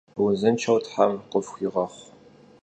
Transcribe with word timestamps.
Vuzınşşeu 0.21 0.77
them 0.89 1.11
khıfxuiğexhu! 1.29 1.85